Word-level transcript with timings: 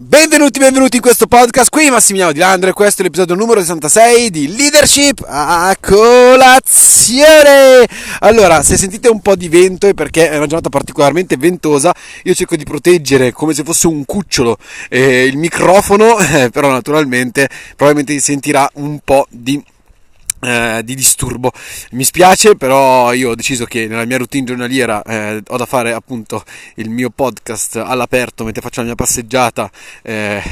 Benvenuti, 0.00 0.60
benvenuti 0.60 0.94
in 0.94 1.02
questo 1.02 1.26
podcast, 1.26 1.70
qui 1.70 1.90
Massimiliano 1.90 2.30
Di 2.30 2.38
Landro 2.38 2.70
e 2.70 2.72
questo 2.72 3.00
è 3.00 3.04
l'episodio 3.04 3.34
numero 3.34 3.58
66 3.58 4.30
di 4.30 4.54
Leadership 4.54 5.24
a 5.26 5.74
colazione! 5.80 7.18
Allora, 8.20 8.62
se 8.62 8.76
sentite 8.76 9.08
un 9.08 9.20
po' 9.20 9.34
di 9.34 9.48
vento 9.48 9.88
è 9.88 9.94
perché 9.94 10.30
è 10.30 10.36
una 10.36 10.46
giornata 10.46 10.68
particolarmente 10.68 11.36
ventosa, 11.36 11.92
io 12.22 12.32
cerco 12.34 12.54
di 12.54 12.62
proteggere 12.62 13.32
come 13.32 13.54
se 13.54 13.64
fosse 13.64 13.88
un 13.88 14.04
cucciolo 14.04 14.56
eh, 14.88 15.24
il 15.24 15.36
microfono, 15.36 16.16
eh, 16.22 16.50
però 16.50 16.70
naturalmente 16.70 17.48
probabilmente 17.74 18.12
si 18.12 18.20
sentirà 18.20 18.70
un 18.74 19.00
po' 19.02 19.26
di 19.30 19.60
eh, 20.40 20.82
di 20.84 20.94
disturbo. 20.94 21.52
Mi 21.92 22.04
spiace, 22.04 22.56
però 22.56 23.12
io 23.12 23.30
ho 23.30 23.34
deciso 23.34 23.64
che 23.64 23.86
nella 23.86 24.04
mia 24.04 24.18
routine 24.18 24.44
giornaliera 24.44 25.02
eh, 25.02 25.42
ho 25.46 25.56
da 25.56 25.66
fare 25.66 25.92
appunto 25.92 26.44
il 26.76 26.90
mio 26.90 27.10
podcast 27.10 27.76
all'aperto 27.76 28.44
mentre 28.44 28.62
faccio 28.62 28.80
la 28.80 28.86
mia 28.86 28.94
passeggiata 28.94 29.70
eh, 30.02 30.42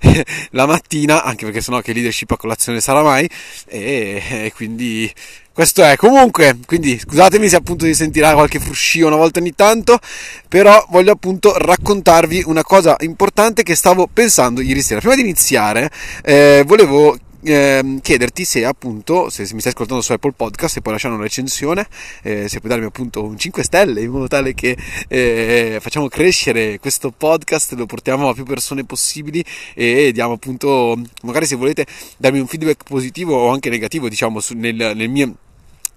la 0.52 0.66
mattina, 0.66 1.22
anche 1.22 1.44
perché 1.44 1.60
sennò 1.60 1.80
che 1.80 1.92
leadership 1.92 2.30
a 2.30 2.36
colazione 2.36 2.80
sarà 2.80 3.02
mai 3.02 3.28
e, 3.66 4.22
e 4.28 4.52
quindi 4.54 5.12
questo 5.58 5.82
è 5.82 5.96
comunque 5.96 6.56
quindi 6.66 6.96
scusatemi 6.96 7.48
se 7.48 7.56
appunto 7.56 7.84
si 7.84 7.92
sentirà 7.92 8.32
qualche 8.32 8.60
fruscio 8.60 9.08
una 9.08 9.16
volta 9.16 9.40
ogni 9.40 9.56
tanto 9.56 9.98
però 10.46 10.86
voglio 10.90 11.10
appunto 11.10 11.52
raccontarvi 11.58 12.44
una 12.46 12.62
cosa 12.62 12.94
importante 13.00 13.64
che 13.64 13.74
stavo 13.74 14.08
pensando 14.12 14.60
ieri 14.60 14.82
sera 14.82 15.00
prima 15.00 15.16
di 15.16 15.22
iniziare 15.22 15.90
eh, 16.22 16.62
volevo 16.64 17.18
eh, 17.42 17.98
chiederti 18.02 18.44
se 18.44 18.64
appunto, 18.64 19.30
se 19.30 19.42
mi 19.52 19.60
stai 19.60 19.72
ascoltando 19.72 20.02
su 20.02 20.12
Apple 20.12 20.32
Podcast, 20.32 20.74
se 20.74 20.80
puoi 20.80 20.94
lasciare 20.94 21.14
una 21.14 21.22
recensione, 21.22 21.86
eh, 22.22 22.48
se 22.48 22.58
puoi 22.58 22.70
darmi 22.70 22.86
appunto 22.86 23.24
un 23.24 23.38
5 23.38 23.62
stelle 23.62 24.02
in 24.02 24.10
modo 24.10 24.26
tale 24.26 24.54
che 24.54 24.76
eh, 25.08 25.78
facciamo 25.80 26.08
crescere 26.08 26.78
questo 26.78 27.10
podcast, 27.10 27.72
lo 27.74 27.86
portiamo 27.86 28.28
a 28.28 28.34
più 28.34 28.44
persone 28.44 28.84
possibili 28.84 29.44
e 29.74 30.10
diamo 30.12 30.34
appunto, 30.34 31.00
magari 31.22 31.46
se 31.46 31.56
volete 31.56 31.86
darmi 32.16 32.40
un 32.40 32.46
feedback 32.46 32.82
positivo 32.84 33.36
o 33.36 33.50
anche 33.50 33.70
negativo, 33.70 34.08
diciamo, 34.08 34.40
su, 34.40 34.54
nel, 34.54 34.74
nel 34.74 35.08
mio 35.08 35.34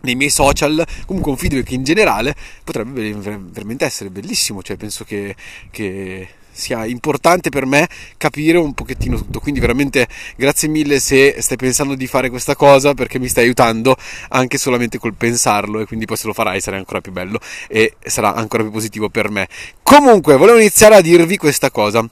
nei 0.01 0.15
miei 0.15 0.31
social, 0.31 0.83
comunque 1.05 1.31
un 1.31 1.37
feedback 1.37 1.71
in 1.71 1.83
generale 1.83 2.35
potrebbe 2.63 3.13
veramente 3.13 3.85
essere 3.85 4.09
bellissimo, 4.09 4.63
cioè 4.63 4.75
penso 4.75 5.03
che, 5.03 5.35
che 5.69 6.27
sia 6.51 6.85
importante 6.85 7.49
per 7.49 7.65
me 7.65 7.87
capire 8.17 8.57
un 8.57 8.73
pochettino 8.73 9.17
tutto. 9.17 9.39
Quindi 9.39 9.59
veramente 9.59 10.07
grazie 10.35 10.67
mille 10.67 10.99
se 10.99 11.37
stai 11.39 11.57
pensando 11.57 11.95
di 11.95 12.07
fare 12.07 12.29
questa 12.29 12.55
cosa 12.55 12.93
perché 12.93 13.19
mi 13.19 13.27
stai 13.27 13.45
aiutando 13.45 13.95
anche 14.29 14.57
solamente 14.57 14.97
col 14.97 15.13
pensarlo 15.15 15.79
e 15.79 15.85
quindi 15.85 16.05
poi 16.05 16.17
se 16.17 16.27
lo 16.27 16.33
farai 16.33 16.61
sarà 16.61 16.77
ancora 16.77 17.01
più 17.01 17.11
bello 17.11 17.39
e 17.67 17.95
sarà 18.03 18.33
ancora 18.33 18.63
più 18.63 18.71
positivo 18.71 19.09
per 19.09 19.29
me. 19.29 19.47
Comunque, 19.83 20.37
volevo 20.37 20.57
iniziare 20.57 20.95
a 20.95 21.01
dirvi 21.01 21.37
questa 21.37 21.71
cosa. 21.71 22.07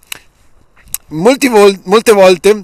Vol- 1.07 1.81
molte 1.83 2.11
volte 2.13 2.63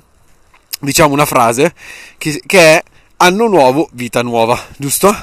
diciamo 0.80 1.14
una 1.14 1.26
frase 1.26 1.74
che, 2.18 2.42
che 2.46 2.60
è 2.60 2.84
anno 3.18 3.48
nuovo, 3.48 3.90
vita 3.94 4.22
nuova, 4.22 4.60
giusto? 4.78 5.14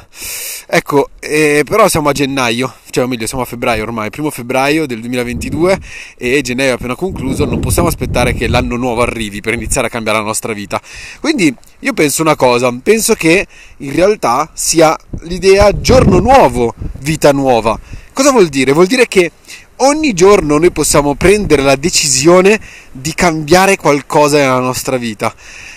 Ecco, 0.66 1.10
eh, 1.20 1.62
però 1.64 1.88
siamo 1.88 2.08
a 2.08 2.12
gennaio, 2.12 2.72
cioè 2.90 3.04
o 3.04 3.06
meglio 3.06 3.26
siamo 3.26 3.42
a 3.42 3.46
febbraio 3.46 3.82
ormai, 3.82 4.10
primo 4.10 4.30
febbraio 4.30 4.86
del 4.86 5.00
2022 5.00 5.78
e 6.16 6.40
gennaio 6.40 6.70
è 6.70 6.72
appena 6.72 6.94
concluso, 6.94 7.44
non 7.44 7.60
possiamo 7.60 7.88
aspettare 7.88 8.32
che 8.32 8.48
l'anno 8.48 8.76
nuovo 8.76 9.02
arrivi 9.02 9.40
per 9.40 9.54
iniziare 9.54 9.88
a 9.88 9.90
cambiare 9.90 10.18
la 10.18 10.24
nostra 10.24 10.52
vita. 10.52 10.80
Quindi 11.20 11.54
io 11.80 11.92
penso 11.92 12.22
una 12.22 12.36
cosa, 12.36 12.72
penso 12.82 13.14
che 13.14 13.46
in 13.78 13.94
realtà 13.94 14.50
sia 14.54 14.96
l'idea 15.22 15.78
giorno 15.78 16.18
nuovo, 16.20 16.74
vita 17.00 17.32
nuova. 17.32 17.78
Cosa 18.14 18.30
vuol 18.30 18.48
dire? 18.48 18.72
Vuol 18.72 18.86
dire 18.86 19.06
che 19.08 19.32
ogni 19.76 20.12
giorno 20.12 20.58
noi 20.58 20.70
possiamo 20.70 21.14
prendere 21.14 21.62
la 21.62 21.76
decisione 21.76 22.60
di 22.90 23.14
cambiare 23.14 23.76
qualcosa 23.76 24.38
nella 24.38 24.60
nostra 24.60 24.96
vita. 24.96 25.34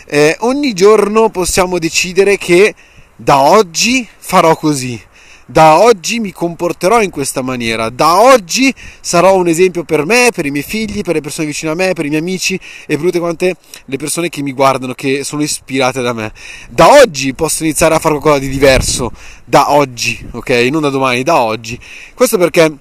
Eh, 0.07 0.35
ogni 0.41 0.73
giorno 0.73 1.29
possiamo 1.29 1.79
decidere 1.79 2.37
che 2.37 2.73
da 3.15 3.39
oggi 3.39 4.07
farò 4.17 4.55
così, 4.55 5.01
da 5.47 5.79
oggi 5.79 6.19
mi 6.19 6.31
comporterò 6.31 7.01
in 7.01 7.11
questa 7.11 7.41
maniera, 7.41 7.89
da 7.89 8.19
oggi 8.19 8.73
sarò 8.99 9.35
un 9.35 9.47
esempio 9.47 9.83
per 9.83 10.05
me, 10.05 10.29
per 10.33 10.45
i 10.45 10.51
miei 10.51 10.63
figli, 10.63 11.01
per 11.01 11.13
le 11.13 11.21
persone 11.21 11.47
vicine 11.47 11.71
a 11.71 11.75
me, 11.75 11.93
per 11.93 12.05
i 12.05 12.09
miei 12.09 12.21
amici 12.21 12.55
e 12.55 12.95
per 12.95 13.05
tutte 13.05 13.19
quante 13.19 13.55
le 13.85 13.97
persone 13.97 14.29
che 14.29 14.41
mi 14.41 14.53
guardano, 14.53 14.93
che 14.93 15.23
sono 15.23 15.43
ispirate 15.43 16.01
da 16.01 16.13
me. 16.13 16.31
Da 16.69 16.99
oggi 16.99 17.33
posso 17.33 17.63
iniziare 17.63 17.95
a 17.95 17.99
fare 17.99 18.15
qualcosa 18.17 18.39
di 18.39 18.49
diverso, 18.49 19.11
da 19.45 19.71
oggi, 19.71 20.27
ok? 20.31 20.49
Non 20.71 20.81
da 20.81 20.89
domani, 20.89 21.23
da 21.23 21.39
oggi. 21.39 21.79
Questo 22.13 22.37
perché 22.37 22.77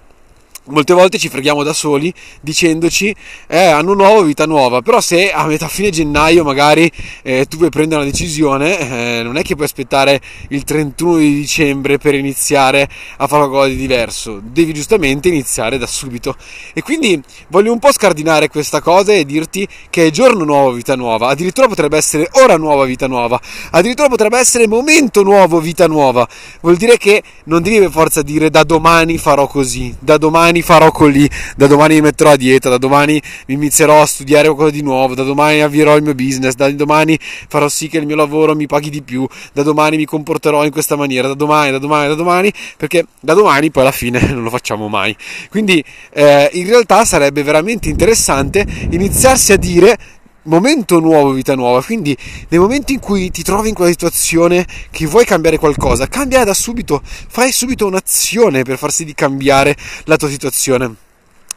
molte 0.67 0.95
volte 0.95 1.19
ci 1.19 1.29
freghiamo 1.29 1.63
da 1.63 1.73
soli 1.73 2.13
dicendoci 2.41 3.15
eh, 3.47 3.67
anno 3.67 3.95
nuovo, 3.95 4.23
vita 4.23 4.47
nuova, 4.47 4.81
però 4.83 5.01
se 5.01 5.33
a 5.33 5.47
metà 5.47 5.69
fine 5.69 5.91
gennaio 5.91 6.45
magari 6.45 6.91
eh, 7.23 7.47
tu 7.47 7.59
vuoi 7.59 7.71
prendere 7.71 8.03
una 8.03 8.11
decisione, 8.11 9.19
eh, 9.19 9.23
non 9.23 9.37
è 9.37 9.43
che 9.43 9.55
puoi 9.55 9.67
aspettare 9.67 10.21
il 10.49 10.65
31 10.65 11.17
di 11.19 11.35
dicembre 11.35 11.99
per 11.99 12.15
iniziare 12.15 12.89
a 13.17 13.27
fare 13.27 13.49
qualcosa 13.49 13.69
di 13.69 13.77
diverso, 13.77 14.41
devi 14.43 14.73
giustamente 14.73 15.29
iniziare 15.29 15.79
da 15.79 15.87
subito. 15.87 16.37
E 16.73 16.83
quindi 16.83 17.21
voglio 17.49 17.73
un 17.73 17.79
po' 17.79 17.93
scardinare 17.93 18.49
questa 18.49 18.81
cosa 18.81 19.13
e 19.13 19.25
dirti 19.25 19.67
che 19.91 20.07
è 20.07 20.11
giorno 20.11 20.45
nuovo, 20.45 20.73
vita 20.73 20.97
nuova, 20.97 21.29
addirittura 21.29 21.69
potrebbe 21.69 21.97
essere 21.97 22.29
ora 22.33 22.57
nuova, 22.57 22.85
vita 22.85 23.07
nuova, 23.07 23.41
addirittura 23.71 24.09
potrebbe 24.09 24.39
essere 24.39 24.67
momento 24.67 25.23
nuovo, 25.23 25.61
vita 25.61 25.87
nuova. 25.87 26.27
Vuol 26.61 26.77
dire 26.77 26.97
che 26.97 27.23
non 27.45 27.63
devi 27.63 27.79
per 27.81 27.91
forza 27.91 28.23
dire 28.23 28.51
da 28.51 28.65
domani 28.65 29.19
farò 29.19 29.47
così, 29.47 29.95
da 29.99 30.17
domani 30.17 30.54
domani 30.55 30.63
farò 30.63 30.91
così, 30.93 31.29
da 31.57 31.67
domani 31.67 31.95
mi 31.95 32.01
metterò 32.03 32.31
a 32.31 32.37
dieta, 32.37 32.69
da 32.69 32.79
domani 32.79 33.21
mi 33.47 33.55
inizierò 33.55 34.03
a 34.03 34.07
studiare 34.07 34.47
qualcosa 34.47 34.71
di 34.71 34.83
nuovo, 34.83 35.15
da 35.15 35.23
domani 35.23 35.61
avvierò 35.61 35.97
il 35.97 36.03
mio 36.03 36.15
business, 36.15 36.55
da 36.55 36.71
domani 36.71 37.19
farò 37.21 37.69
sì 37.69 37.89
che 37.89 37.99
il 37.99 38.07
mio 38.07 38.17
lavoro 38.17 38.55
mi 38.55 38.67
paghi 38.67 38.91
di 38.91 39.03
più, 39.03 39.27
da 39.53 39.63
domani 39.63 39.97
mi 39.97 40.05
comporterò 40.05 40.65
in 40.65 40.71
questa 40.71 40.97
maniera, 40.97 41.29
da 41.29 41.35
domani, 41.35 41.73
da 41.73 41.79
domani, 41.79 42.09
da 42.09 42.15
domani, 42.15 42.53
perché 42.77 43.07
da 43.21 43.35
domani 43.35 43.71
poi 43.71 43.83
alla 43.83 43.93
fine 43.93 44.21
non 44.31 44.43
lo 44.43 44.51
facciamo 44.51 44.89
mai. 44.89 45.17
Quindi 45.51 45.83
eh, 46.13 46.51
in 46.53 46.67
realtà 46.67 47.05
sarebbe 47.05 47.43
veramente 47.43 47.89
interessante 47.89 48.65
iniziarsi 48.91 49.53
a 49.53 49.57
dire 49.57 49.97
momento 50.45 50.99
nuovo, 51.01 51.33
vita 51.33 51.55
nuova. 51.55 51.83
Quindi, 51.83 52.17
nel 52.49 52.61
momento 52.61 52.93
in 52.93 53.01
cui 53.01 53.31
ti 53.31 53.43
trovi 53.43 53.69
in 53.69 53.75
quella 53.75 53.91
situazione 53.91 54.67
che 54.91 55.07
vuoi 55.07 55.25
cambiare 55.25 55.59
qualcosa, 55.59 56.07
cambia 56.07 56.45
da 56.45 56.55
subito, 56.55 57.03
fai 57.05 57.53
subito 57.53 57.87
un'azione 57.87 58.63
per 58.63 58.79
far 58.79 58.93
sì 58.93 59.05
di 59.05 59.15
cambiare 59.15 59.77
la 60.05 60.17
tua 60.17 60.29
situazione. 60.29 61.04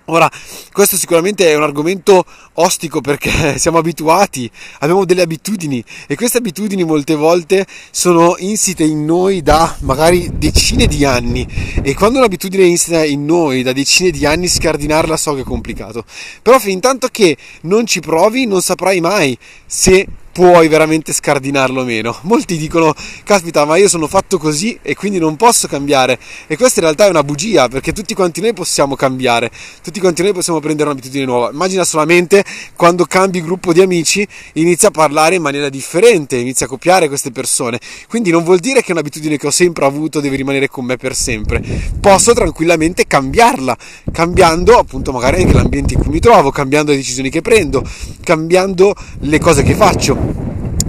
Ora, 0.09 0.31
questo 0.72 0.95
sicuramente 0.95 1.51
è 1.51 1.56
un 1.56 1.63
argomento 1.63 2.23
ostico 2.53 3.01
perché 3.01 3.57
siamo 3.59 3.78
abituati, 3.78 4.50
abbiamo 4.79 5.03
delle 5.03 5.22
abitudini 5.22 5.84
e 6.07 6.16
queste 6.16 6.38
abitudini 6.38 6.85
molte 6.85 7.13
volte 7.13 7.66
sono 7.91 8.35
insite 8.38 8.85
in 8.85 9.03
noi 9.03 9.41
da 9.41 9.75
magari 9.81 10.38
decine 10.38 10.88
di 10.88 11.03
anni 11.03 11.45
e 11.84 11.94
quando 11.94 12.19
un'abitudine 12.19 12.63
è 12.63 12.68
insita 12.68 13.03
in 13.03 13.25
noi 13.25 13.63
da 13.63 13.73
decine 13.73 14.09
di 14.09 14.25
anni 14.25 14.47
scardinarla 14.47 15.18
so 15.18 15.34
che 15.34 15.41
è 15.41 15.44
complicato. 15.44 16.06
Però 16.41 16.57
fin 16.57 16.79
tanto 16.79 17.09
che 17.12 17.35
non 17.63 17.85
ci 17.85 18.00
provi 18.00 18.45
non 18.45 18.62
saprai 18.62 19.01
mai 19.01 19.38
se 19.66 20.07
puoi 20.37 20.67
veramente 20.67 21.13
scardinarlo 21.13 21.83
meno. 21.83 22.15
Molti 22.21 22.57
dicono, 22.57 22.93
caspita, 23.23 23.65
ma 23.65 23.75
io 23.77 23.89
sono 23.89 24.05
fatto 24.05 24.37
così 24.37 24.77
e 24.83 24.93
quindi 24.93 25.17
non 25.17 25.35
posso 25.35 25.67
cambiare. 25.67 26.19
E 26.45 26.55
questa 26.55 26.79
in 26.79 26.85
realtà 26.85 27.07
è 27.07 27.09
una 27.09 27.23
bugia, 27.23 27.67
perché 27.67 27.91
tutti 27.91 28.13
quanti 28.13 28.39
noi 28.39 28.53
possiamo 28.53 28.95
cambiare, 28.95 29.49
tutti 29.81 29.99
quanti 29.99 30.21
noi 30.21 30.33
possiamo 30.33 30.59
prendere 30.59 30.89
un'abitudine 30.91 31.25
nuova. 31.25 31.49
Immagina 31.49 31.83
solamente 31.83 32.43
quando 32.75 33.05
cambi 33.05 33.41
gruppo 33.41 33.73
di 33.73 33.81
amici, 33.81 34.27
inizia 34.53 34.89
a 34.89 34.91
parlare 34.91 35.33
in 35.33 35.41
maniera 35.41 35.69
differente, 35.69 36.35
inizia 36.35 36.67
a 36.67 36.69
copiare 36.69 37.07
queste 37.07 37.31
persone. 37.31 37.79
Quindi 38.07 38.29
non 38.29 38.43
vuol 38.43 38.59
dire 38.59 38.83
che 38.83 38.91
un'abitudine 38.91 39.37
che 39.37 39.47
ho 39.47 39.51
sempre 39.51 39.85
avuto 39.85 40.19
deve 40.19 40.35
rimanere 40.35 40.69
con 40.69 40.85
me 40.85 40.97
per 40.97 41.15
sempre. 41.15 41.63
Posso 41.99 42.33
tranquillamente 42.33 43.07
cambiarla, 43.07 43.75
cambiando 44.11 44.77
appunto 44.77 45.11
magari 45.11 45.41
anche 45.41 45.53
l'ambiente 45.53 45.95
in 45.95 45.99
cui 45.99 46.11
mi 46.11 46.19
trovo, 46.19 46.51
cambiando 46.51 46.91
le 46.91 46.97
decisioni 46.97 47.31
che 47.31 47.41
prendo, 47.41 47.83
cambiando 48.21 48.94
le 49.21 49.39
cose 49.39 49.63
che 49.63 49.73
faccio. 49.73 50.26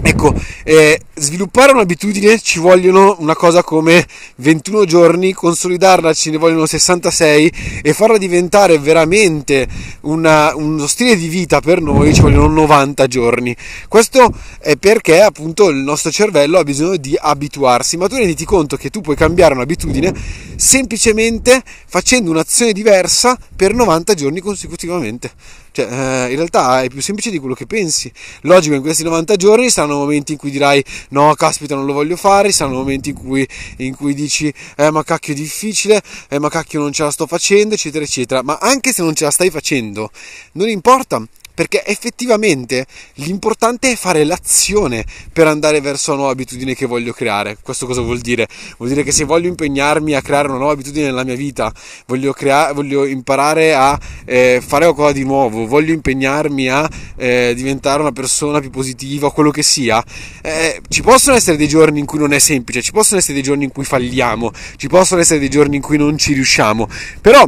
Ecco, 0.01 0.33
eh, 0.65 1.01
sviluppare 1.15 1.73
un'abitudine 1.73 2.39
ci 2.39 2.61
vogliono 2.61 3.17
una 3.19 3.35
cosa 3.35 3.65
come 3.65 4.07
21 4.37 4.85
giorni, 4.85 5.33
consolidarla 5.33 6.13
ce 6.13 6.31
ne 6.31 6.37
vogliono 6.37 6.67
66 6.67 7.81
e 7.83 7.93
farla 7.93 8.17
diventare 8.17 8.79
veramente 8.79 9.67
una, 10.03 10.55
uno 10.55 10.87
stile 10.87 11.17
di 11.17 11.27
vita 11.27 11.61
per 11.61 11.81
noi 11.81 12.15
ci 12.15 12.21
vogliono 12.21 12.47
90 12.47 13.07
giorni. 13.09 13.57
Questo 13.89 14.33
è 14.61 14.77
perché 14.77 15.21
appunto 15.21 15.69
il 15.69 15.79
nostro 15.79 16.11
cervello 16.11 16.59
ha 16.59 16.65
bisogno 16.65 16.97
di 16.97 17.17
abituarsi, 17.21 17.97
ma 17.97 18.09
tu 18.09 18.17
renditi 18.17 18.45
conto 18.45 18.77
che 18.77 18.91
tu 18.91 19.01
puoi 19.01 19.17
cambiare 19.17 19.55
un'abitudine 19.55 20.15
semplicemente 20.57 21.63
facendo 21.87 22.31
un'azione 22.31 22.73
diversa 22.73 23.37
per 23.57 23.75
90 23.75 24.15
giorni 24.15 24.41
consecutivamente. 24.41 25.33
Cioè, 25.79 25.87
eh, 25.87 26.31
in 26.31 26.37
realtà 26.37 26.83
è 26.83 26.89
più 26.89 27.01
semplice 27.01 27.31
di 27.31 27.39
quello 27.39 27.55
che 27.55 27.67
pensi. 27.67 28.11
Logico, 28.41 28.75
in 28.75 28.81
questi 28.81 29.05
90 29.05 29.37
giorni 29.37 29.71
saranno 29.71 29.99
momenti 29.99 30.33
in 30.33 30.39
cui 30.39 30.51
dirai 30.51 30.83
no, 31.11 31.33
caspita, 31.35 31.77
non 31.77 31.85
lo 31.87 31.93
voglio 31.93 32.17
fare, 32.17 32.51
saranno 32.51 32.79
momenti 32.79 33.11
in 33.11 33.15
cui, 33.15 33.47
in 33.77 33.95
cui 33.95 34.13
dici 34.13 34.53
eh, 34.77 34.91
ma 34.91 35.05
cacchio 35.05 35.35
è 35.35 35.37
difficile, 35.37 36.03
eh, 36.31 36.41
ma 36.41 36.49
cacchio 36.49 36.81
non 36.81 36.91
ce 36.91 37.05
la 37.05 37.13
sto 37.13 37.29
facendo, 37.29 37.75
eccetera, 37.75 38.05
eccetera. 38.05 38.43
Ma 38.43 38.59
anche 38.61 38.93
se 38.93 39.03
non 39.03 39.15
ce 39.15 39.23
la 39.23 39.31
stai 39.31 39.51
facendo, 39.51 40.11
non 40.55 40.69
importa, 40.69 41.25
perché 41.59 41.85
effettivamente 41.85 42.87
l'importante 43.15 43.91
è 43.91 43.97
fare 43.97 44.23
l'azione 44.23 45.05
per 45.33 45.49
andare 45.49 45.81
verso 45.81 46.13
la 46.13 46.19
nuova 46.19 46.31
abitudine 46.31 46.73
che 46.77 46.87
voglio 46.87 47.13
creare. 47.13 47.57
Questo 47.61 47.85
cosa 47.85 48.01
vuol 48.01 48.21
dire? 48.21 48.47
Vuol 48.77 48.91
dire 48.91 49.03
che 49.03 49.11
se 49.11 49.25
voglio 49.25 49.49
impegnarmi 49.49 50.15
a 50.15 50.23
creare 50.23 50.47
una 50.47 50.59
nuova 50.59 50.75
abitudine 50.75 51.07
nella 51.07 51.25
mia 51.25 51.35
vita, 51.35 51.75
voglio, 52.07 52.33
crea- 52.33 52.73
voglio 52.73 53.05
imparare 53.05 53.75
a 53.75 53.99
eh, 54.25 54.63
fare 54.65 54.85
qualcosa 54.85 55.11
di 55.11 55.25
nuovo, 55.25 55.67
voglio 55.67 55.93
impegnarmi 55.93 56.69
a 56.69 56.89
eh, 57.17 57.55
diventare 57.57 58.03
una 58.03 58.13
persona 58.13 58.61
più 58.61 58.71
positiva, 58.71 59.33
quello 59.33 59.51
che 59.51 59.65
sia, 59.65 60.01
eh, 60.43 60.81
ci 60.89 61.03
possono 61.03 61.35
essere 61.35 61.57
dei 61.57 61.67
giorni 61.67 61.99
in 61.99 62.07
cui 62.07 62.21
non 62.21 62.33
è 62.33 62.39
semplice, 62.39 62.83
ci 62.83 62.93
possono 62.93 63.19
essere 63.19 63.35
dei 63.35 63.43
giorni 63.43 63.65
in 63.65 63.73
cui 63.73 63.85
falliamo, 63.85 64.53
ci 64.77 64.87
possono 64.87 65.21
essere 65.21 65.41
dei 65.41 65.51
giorni 65.51 65.75
in 65.75 65.83
cui 65.83 65.99
non 65.99 66.17
ci 66.19 66.35
riusciamo, 66.35 66.89
però 67.21 67.45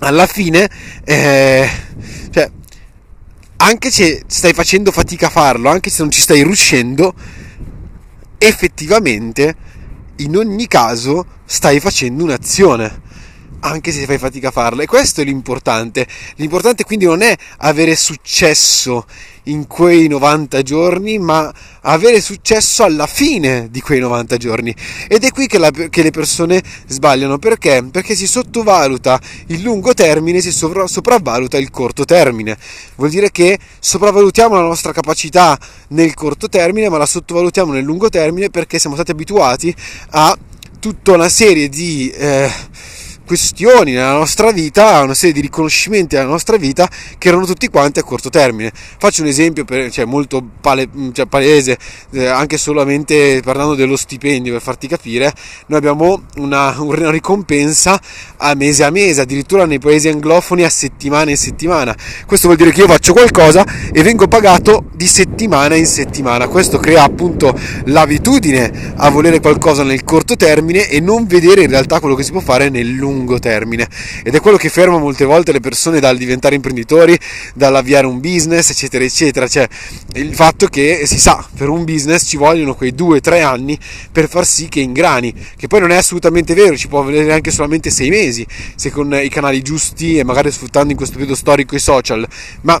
alla 0.00 0.26
fine, 0.26 0.68
eh, 1.04 1.66
cioè, 2.30 2.50
anche 3.64 3.90
se 3.92 4.24
stai 4.26 4.52
facendo 4.52 4.90
fatica 4.90 5.28
a 5.28 5.30
farlo, 5.30 5.70
anche 5.70 5.88
se 5.88 6.02
non 6.02 6.10
ci 6.10 6.20
stai 6.20 6.42
riuscendo, 6.42 7.14
effettivamente, 8.38 9.54
in 10.16 10.36
ogni 10.36 10.66
caso, 10.66 11.24
stai 11.44 11.78
facendo 11.78 12.24
un'azione 12.24 13.00
anche 13.64 13.92
se 13.92 14.04
fai 14.06 14.18
fatica 14.18 14.48
a 14.48 14.50
farlo. 14.52 14.82
E 14.82 14.86
questo 14.86 15.20
è 15.20 15.24
l'importante. 15.24 16.06
L'importante 16.36 16.84
quindi 16.84 17.04
non 17.04 17.22
è 17.22 17.36
avere 17.58 17.96
successo 17.96 19.06
in 19.46 19.66
quei 19.66 20.06
90 20.06 20.62
giorni, 20.62 21.18
ma 21.18 21.52
avere 21.82 22.20
successo 22.20 22.84
alla 22.84 23.06
fine 23.06 23.68
di 23.70 23.80
quei 23.80 24.00
90 24.00 24.36
giorni. 24.36 24.74
Ed 25.08 25.24
è 25.24 25.30
qui 25.30 25.46
che, 25.46 25.58
la, 25.58 25.70
che 25.70 26.02
le 26.02 26.10
persone 26.10 26.62
sbagliano. 26.86 27.38
Perché? 27.38 27.84
Perché 27.90 28.14
si 28.14 28.26
sottovaluta 28.26 29.20
il 29.46 29.62
lungo 29.62 29.94
termine, 29.94 30.40
si 30.40 30.52
sovra, 30.52 30.86
sopravvaluta 30.86 31.56
il 31.58 31.70
corto 31.70 32.04
termine. 32.04 32.56
Vuol 32.96 33.10
dire 33.10 33.30
che 33.30 33.58
sopravvalutiamo 33.78 34.54
la 34.54 34.62
nostra 34.62 34.92
capacità 34.92 35.58
nel 35.88 36.14
corto 36.14 36.48
termine, 36.48 36.88
ma 36.88 36.98
la 36.98 37.06
sottovalutiamo 37.06 37.72
nel 37.72 37.84
lungo 37.84 38.08
termine 38.08 38.50
perché 38.50 38.78
siamo 38.78 38.96
stati 38.96 39.10
abituati 39.12 39.74
a 40.10 40.36
tutta 40.78 41.12
una 41.12 41.28
serie 41.28 41.68
di... 41.68 42.10
Eh, 42.10 42.50
questioni 43.24 43.92
nella 43.92 44.12
nostra 44.12 44.50
vita, 44.50 45.00
una 45.00 45.14
serie 45.14 45.34
di 45.34 45.40
riconoscimenti 45.40 46.16
nella 46.16 46.28
nostra 46.28 46.56
vita 46.56 46.88
che 47.18 47.28
erano 47.28 47.46
tutti 47.46 47.68
quanti 47.68 47.98
a 47.98 48.02
corto 48.02 48.30
termine. 48.30 48.72
Faccio 48.74 49.22
un 49.22 49.28
esempio 49.28 49.64
per, 49.64 49.90
cioè, 49.90 50.04
molto 50.04 50.44
pale, 50.60 50.88
cioè, 51.12 51.26
palese, 51.26 51.78
eh, 52.12 52.26
anche 52.26 52.58
solamente 52.58 53.40
parlando 53.44 53.74
dello 53.74 53.96
stipendio 53.96 54.52
per 54.52 54.62
farti 54.62 54.88
capire, 54.88 55.32
noi 55.66 55.78
abbiamo 55.78 56.24
una, 56.36 56.74
una, 56.78 57.10
ricompensa 57.10 58.00
a 58.36 58.54
mese 58.54 58.84
a 58.84 58.90
mese, 58.90 59.22
addirittura 59.22 59.66
nei 59.66 59.78
paesi 59.78 60.08
anglofoni 60.08 60.64
a 60.64 60.70
settimana 60.70 61.30
in 61.30 61.36
settimana. 61.36 61.96
Questo 62.26 62.46
vuol 62.46 62.58
dire 62.58 62.72
che 62.72 62.80
io 62.80 62.88
faccio 62.88 63.12
qualcosa 63.12 63.64
e 63.92 64.02
vengo 64.02 64.28
pagato 64.28 64.86
di 64.94 65.06
settimana 65.06 65.74
in 65.74 65.86
settimana. 65.86 66.48
Questo 66.48 66.78
crea 66.78 67.02
appunto 67.02 67.58
l'abitudine 67.84 68.94
a 68.96 69.10
volere 69.10 69.40
qualcosa 69.40 69.82
nel 69.82 70.04
corto 70.04 70.36
termine 70.36 70.88
e 70.88 71.00
non 71.00 71.26
vedere 71.26 71.62
in 71.62 71.70
realtà 71.70 72.00
quello 72.00 72.14
che 72.14 72.22
si 72.22 72.30
può 72.30 72.40
fare 72.40 72.68
nel 72.68 72.90
lungo 72.90 73.11
lungo 73.12 73.38
termine 73.38 73.88
ed 74.24 74.34
è 74.34 74.40
quello 74.40 74.56
che 74.56 74.68
ferma 74.68 74.98
molte 74.98 75.24
volte 75.24 75.52
le 75.52 75.60
persone 75.60 76.00
dal 76.00 76.16
diventare 76.16 76.54
imprenditori, 76.54 77.18
dall'avviare 77.54 78.06
un 78.06 78.20
business, 78.20 78.70
eccetera, 78.70 79.04
eccetera. 79.04 79.46
Cioè 79.46 79.68
il 80.14 80.34
fatto 80.34 80.66
che 80.66 81.02
si 81.06 81.18
sa, 81.18 81.46
per 81.56 81.68
un 81.68 81.84
business 81.84 82.26
ci 82.26 82.36
vogliono 82.36 82.74
quei 82.74 82.94
due 82.94 83.18
o 83.18 83.20
tre 83.20 83.42
anni 83.42 83.78
per 84.10 84.28
far 84.28 84.46
sì 84.46 84.68
che 84.68 84.80
ingrani, 84.80 85.34
che 85.56 85.66
poi 85.66 85.80
non 85.80 85.90
è 85.90 85.96
assolutamente 85.96 86.54
vero, 86.54 86.76
ci 86.76 86.88
può 86.88 87.02
vedere 87.02 87.32
anche 87.32 87.50
solamente 87.50 87.90
sei 87.90 88.08
mesi, 88.08 88.46
se 88.74 88.90
con 88.90 89.12
i 89.14 89.28
canali 89.28 89.62
giusti 89.62 90.18
e 90.18 90.24
magari 90.24 90.50
sfruttando 90.50 90.90
in 90.90 90.96
questo 90.96 91.16
periodo 91.16 91.36
storico 91.36 91.74
i 91.74 91.80
social, 91.80 92.26
ma 92.62 92.80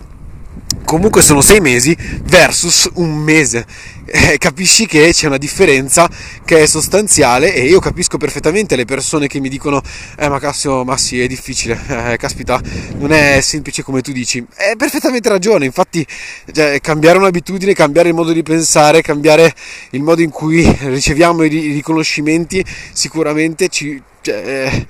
comunque 0.84 1.22
sono 1.22 1.40
sei 1.40 1.60
mesi 1.60 1.96
versus 2.24 2.88
un 2.94 3.14
mese. 3.14 3.66
Eh, 4.04 4.36
capisci 4.38 4.86
che 4.86 5.10
c'è 5.12 5.26
una 5.26 5.38
differenza 5.38 6.10
che 6.44 6.62
è 6.62 6.66
sostanziale 6.66 7.54
e 7.54 7.66
io 7.66 7.78
capisco 7.78 8.18
perfettamente 8.18 8.74
le 8.74 8.84
persone 8.84 9.28
che 9.28 9.38
mi 9.38 9.48
dicono 9.48 9.80
eh 10.18 10.28
ma 10.28 10.40
Cassio 10.40 10.84
ma 10.84 10.96
sì 10.96 11.20
è 11.20 11.26
difficile. 11.26 11.78
Eh, 12.12 12.16
caspita 12.16 12.60
non 12.98 13.12
è 13.12 13.40
semplice 13.40 13.82
come 13.82 14.00
tu 14.00 14.12
dici. 14.12 14.44
Hai 14.56 14.76
perfettamente 14.76 15.28
ragione 15.28 15.66
infatti 15.66 16.04
cioè, 16.52 16.80
cambiare 16.80 17.18
un'abitudine 17.18 17.74
cambiare 17.74 18.08
il 18.08 18.14
modo 18.14 18.32
di 18.32 18.42
pensare 18.42 19.02
cambiare 19.02 19.54
il 19.90 20.02
modo 20.02 20.20
in 20.22 20.30
cui 20.30 20.64
riceviamo 20.80 21.42
i 21.44 21.48
riconoscimenti 21.48 22.64
sicuramente 22.92 23.68
ci, 23.68 24.02
cioè, 24.22 24.34
eh, 24.36 24.86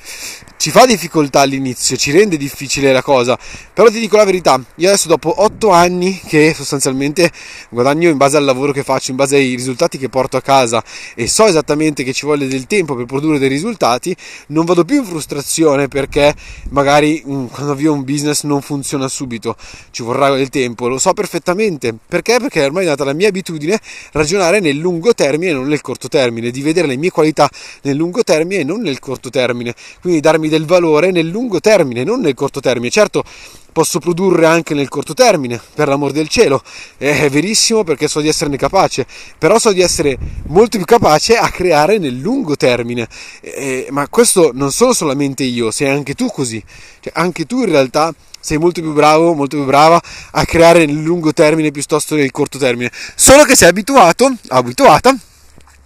ci 0.62 0.70
fa 0.70 0.86
difficoltà 0.86 1.40
all'inizio, 1.40 1.96
ci 1.96 2.12
rende 2.12 2.36
difficile 2.36 2.92
la 2.92 3.02
cosa, 3.02 3.36
però 3.74 3.88
ti 3.90 3.98
dico 3.98 4.16
la 4.16 4.24
verità, 4.24 4.62
io 4.76 4.86
adesso 4.86 5.08
dopo 5.08 5.42
8 5.42 5.70
anni 5.70 6.20
che 6.24 6.54
sostanzialmente 6.54 7.32
guadagno 7.68 8.08
in 8.08 8.16
base 8.16 8.36
al 8.36 8.44
lavoro 8.44 8.70
che 8.70 8.84
faccio, 8.84 9.10
in 9.10 9.16
base 9.16 9.34
ai 9.34 9.56
risultati 9.56 9.98
che 9.98 10.08
porto 10.08 10.36
a 10.36 10.40
casa 10.40 10.80
e 11.16 11.26
so 11.26 11.46
esattamente 11.46 12.04
che 12.04 12.12
ci 12.12 12.26
vuole 12.26 12.46
del 12.46 12.68
tempo 12.68 12.94
per 12.94 13.06
produrre 13.06 13.40
dei 13.40 13.48
risultati, 13.48 14.14
non 14.48 14.64
vado 14.64 14.84
più 14.84 14.98
in 14.98 15.04
frustrazione 15.04 15.88
perché 15.88 16.32
magari 16.68 17.24
mm, 17.26 17.46
quando 17.46 17.72
avvio 17.72 17.92
un 17.92 18.04
business 18.04 18.44
non 18.44 18.62
funziona 18.62 19.08
subito, 19.08 19.56
ci 19.90 20.04
vorrà 20.04 20.30
del 20.30 20.48
tempo, 20.48 20.86
lo 20.86 20.98
so 20.98 21.12
perfettamente, 21.12 21.92
perché? 22.06 22.38
Perché 22.38 22.64
ormai 22.64 22.84
è 22.84 22.88
nata 22.88 23.02
la 23.02 23.14
mia 23.14 23.26
abitudine 23.26 23.80
ragionare 24.12 24.60
nel 24.60 24.76
lungo 24.76 25.12
termine 25.12 25.50
e 25.50 25.54
non 25.54 25.66
nel 25.66 25.80
corto 25.80 26.06
termine, 26.06 26.52
di 26.52 26.62
vedere 26.62 26.86
le 26.86 26.96
mie 26.96 27.10
qualità 27.10 27.50
nel 27.82 27.96
lungo 27.96 28.22
termine 28.22 28.60
e 28.60 28.64
non 28.64 28.80
nel 28.80 29.00
corto 29.00 29.21
termine, 29.21 29.21
quindi 29.30 30.20
darmi 30.20 30.48
del 30.48 30.64
valore 30.64 31.10
nel 31.10 31.26
lungo 31.28 31.60
termine, 31.60 32.04
non 32.04 32.20
nel 32.20 32.34
corto 32.34 32.60
termine. 32.60 32.90
Certo, 32.90 33.24
posso 33.72 33.98
produrre 33.98 34.46
anche 34.46 34.74
nel 34.74 34.88
corto 34.88 35.14
termine, 35.14 35.60
per 35.74 35.88
l'amor 35.88 36.12
del 36.12 36.28
cielo, 36.28 36.62
è 36.98 37.28
verissimo 37.30 37.84
perché 37.84 38.06
so 38.06 38.20
di 38.20 38.28
esserne 38.28 38.56
capace, 38.56 39.06
però 39.38 39.58
so 39.58 39.72
di 39.72 39.80
essere 39.80 40.16
molto 40.46 40.76
più 40.76 40.86
capace 40.86 41.36
a 41.36 41.48
creare 41.50 41.98
nel 41.98 42.18
lungo 42.18 42.56
termine. 42.56 43.08
Eh, 43.40 43.86
ma 43.90 44.06
questo 44.08 44.50
non 44.52 44.70
sono 44.70 44.92
solamente 44.92 45.42
io, 45.42 45.70
sei 45.70 45.88
anche 45.88 46.14
tu 46.14 46.28
così, 46.28 46.62
cioè, 47.00 47.12
anche 47.16 47.46
tu 47.46 47.60
in 47.60 47.70
realtà 47.70 48.14
sei 48.38 48.58
molto 48.58 48.80
più 48.80 48.92
bravo, 48.92 49.34
molto 49.34 49.56
più 49.56 49.64
brava 49.64 50.00
a 50.32 50.44
creare 50.44 50.84
nel 50.84 51.00
lungo 51.00 51.32
termine 51.32 51.70
piuttosto 51.70 52.14
che 52.14 52.22
nel 52.22 52.30
corto 52.30 52.58
termine, 52.58 52.90
solo 53.14 53.44
che 53.44 53.56
sei 53.56 53.68
abituato, 53.68 54.30
abituata 54.48 55.16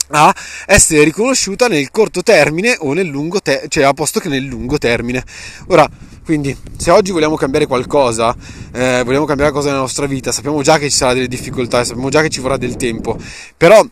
a 0.08 0.34
essere 0.66 1.04
riconosciuta 1.04 1.68
nel 1.68 1.90
corto 1.90 2.22
termine 2.22 2.76
o 2.80 2.92
nel 2.92 3.06
lungo 3.06 3.40
termine, 3.40 3.68
cioè 3.68 3.84
a 3.84 3.92
posto 3.92 4.20
che 4.20 4.28
nel 4.28 4.44
lungo 4.44 4.78
termine. 4.78 5.24
Ora, 5.68 5.88
quindi, 6.24 6.56
se 6.76 6.90
oggi 6.90 7.12
vogliamo 7.12 7.36
cambiare 7.36 7.66
qualcosa, 7.66 8.34
eh, 8.72 9.02
vogliamo 9.04 9.24
cambiare 9.26 9.50
qualcosa 9.52 9.68
nella 9.68 9.82
nostra 9.82 10.06
vita, 10.06 10.32
sappiamo 10.32 10.60
già 10.62 10.76
che 10.78 10.90
ci 10.90 10.96
saranno 10.96 11.14
delle 11.14 11.28
difficoltà, 11.28 11.84
sappiamo 11.84 12.08
già 12.08 12.20
che 12.20 12.28
ci 12.28 12.40
vorrà 12.40 12.56
del 12.56 12.76
tempo, 12.76 13.16
però 13.56 13.84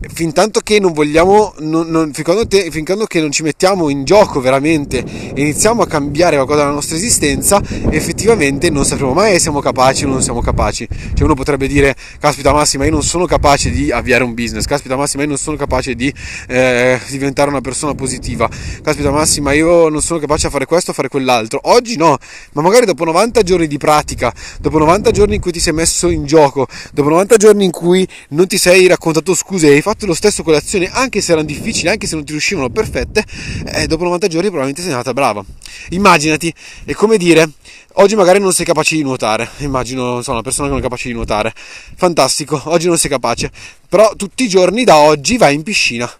fin 0.00 0.32
tanto 0.32 0.60
che 0.60 0.80
non 0.80 0.92
vogliamo, 0.92 1.54
non, 1.58 1.88
non, 1.88 2.12
fin, 2.12 2.24
quando 2.24 2.46
te, 2.46 2.70
fin 2.70 2.84
quando 2.84 3.04
che 3.06 3.20
non 3.20 3.30
ci 3.30 3.42
mettiamo 3.42 3.88
in 3.88 4.04
gioco 4.04 4.40
veramente 4.40 4.98
e 4.98 5.40
iniziamo 5.40 5.82
a 5.82 5.86
cambiare 5.86 6.34
qualcosa 6.34 6.60
della 6.60 6.72
nostra 6.72 6.96
esistenza, 6.96 7.62
effettivamente 7.90 8.70
non 8.70 8.84
sapremo 8.84 9.12
mai 9.12 9.34
se 9.34 9.38
siamo 9.40 9.60
capaci 9.60 10.04
o 10.04 10.08
non 10.08 10.20
siamo 10.20 10.40
capaci. 10.40 10.86
Cioè 11.14 11.22
uno 11.22 11.34
potrebbe 11.34 11.68
dire, 11.68 11.94
caspita 12.18 12.52
Massima, 12.52 12.84
io 12.84 12.90
non 12.90 13.02
sono 13.02 13.26
capace 13.26 13.70
di 13.70 13.92
avviare 13.92 14.24
un 14.24 14.34
business, 14.34 14.64
caspita 14.64 14.96
Massima, 14.96 15.22
io 15.22 15.28
non 15.28 15.38
sono 15.38 15.56
capace 15.56 15.94
di 15.94 16.12
eh, 16.48 17.00
diventare 17.08 17.50
una 17.50 17.60
persona 17.60 17.94
positiva, 17.94 18.48
caspita 18.82 19.10
Massima, 19.10 19.52
io 19.52 19.88
non 19.88 20.02
sono 20.02 20.18
capace 20.18 20.48
a 20.48 20.50
fare 20.50 20.66
questo 20.66 20.90
o 20.90 20.94
fare 20.94 21.08
quell'altro. 21.08 21.60
Oggi 21.64 21.96
no, 21.96 22.16
ma 22.52 22.62
magari 22.62 22.84
dopo 22.84 23.04
90 23.04 23.42
giorni 23.42 23.68
di 23.68 23.78
pratica, 23.78 24.32
dopo 24.60 24.78
90 24.78 25.10
giorni 25.12 25.36
in 25.36 25.40
cui 25.40 25.52
ti 25.52 25.60
sei 25.60 25.72
messo 25.72 26.08
in 26.08 26.26
gioco, 26.26 26.66
dopo 26.92 27.08
90 27.10 27.36
giorni 27.36 27.64
in 27.64 27.70
cui 27.70 28.06
non 28.30 28.48
ti 28.48 28.58
sei 28.58 28.88
raccontato 28.88 29.34
scuse 29.34 29.76
e 29.76 29.82
fatto 29.84 30.06
lo 30.06 30.14
stesso 30.14 30.42
con 30.42 30.52
le 30.54 30.60
azioni, 30.60 30.88
anche 30.90 31.20
se 31.20 31.32
erano 31.32 31.46
difficili, 31.46 31.90
anche 31.90 32.06
se 32.06 32.14
non 32.14 32.24
ti 32.24 32.32
riuscivano 32.32 32.70
perfette, 32.70 33.22
eh, 33.66 33.86
dopo 33.86 34.04
90 34.04 34.28
giorni 34.28 34.48
probabilmente 34.48 34.80
sei 34.80 34.92
andata 34.92 35.12
brava. 35.12 35.44
Immaginati, 35.90 36.52
è 36.86 36.94
come 36.94 37.18
dire, 37.18 37.46
oggi 37.94 38.16
magari 38.16 38.38
non 38.38 38.54
sei 38.54 38.64
capace 38.64 38.96
di 38.96 39.02
nuotare, 39.02 39.46
immagino, 39.60 40.22
so, 40.22 40.30
una 40.32 40.40
persona 40.40 40.68
che 40.68 40.72
non 40.72 40.80
è 40.80 40.82
capace 40.82 41.08
di 41.08 41.14
nuotare, 41.14 41.52
fantastico, 41.96 42.62
oggi 42.64 42.86
non 42.86 42.96
sei 42.96 43.10
capace, 43.10 43.50
però 43.86 44.14
tutti 44.16 44.44
i 44.44 44.48
giorni 44.48 44.84
da 44.84 44.96
oggi 44.96 45.36
vai 45.36 45.54
in 45.54 45.62
piscina 45.62 46.10